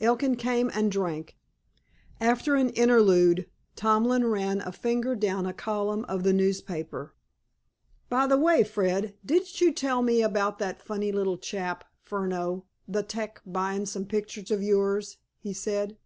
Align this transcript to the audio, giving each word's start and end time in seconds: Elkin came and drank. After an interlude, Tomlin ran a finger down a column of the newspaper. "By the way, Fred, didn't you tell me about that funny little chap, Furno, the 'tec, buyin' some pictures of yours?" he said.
Elkin 0.00 0.36
came 0.36 0.70
and 0.72 0.90
drank. 0.90 1.36
After 2.18 2.54
an 2.54 2.70
interlude, 2.70 3.50
Tomlin 3.76 4.24
ran 4.26 4.62
a 4.62 4.72
finger 4.72 5.14
down 5.14 5.44
a 5.44 5.52
column 5.52 6.06
of 6.08 6.22
the 6.22 6.32
newspaper. 6.32 7.12
"By 8.08 8.26
the 8.26 8.38
way, 8.38 8.62
Fred, 8.64 9.14
didn't 9.26 9.60
you 9.60 9.74
tell 9.74 10.00
me 10.00 10.22
about 10.22 10.58
that 10.58 10.80
funny 10.80 11.12
little 11.12 11.36
chap, 11.36 11.84
Furno, 12.02 12.64
the 12.88 13.02
'tec, 13.02 13.42
buyin' 13.44 13.84
some 13.84 14.06
pictures 14.06 14.50
of 14.50 14.62
yours?" 14.62 15.18
he 15.38 15.52
said. 15.52 15.98